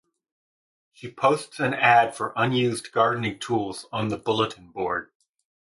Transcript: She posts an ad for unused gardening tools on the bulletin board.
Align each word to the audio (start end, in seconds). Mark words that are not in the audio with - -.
She 0.93 1.11
posts 1.11 1.59
an 1.59 1.75
ad 1.75 2.15
for 2.15 2.33
unused 2.35 2.91
gardening 2.91 3.37
tools 3.37 3.85
on 3.93 4.07
the 4.07 4.17
bulletin 4.17 4.69
board. 4.69 5.11